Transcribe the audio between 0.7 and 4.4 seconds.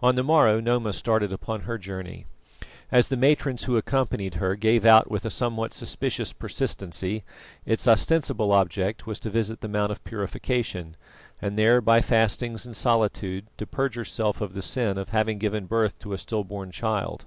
started upon her journey. As the matrons who accompanied